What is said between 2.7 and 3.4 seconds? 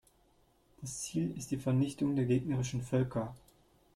Völker.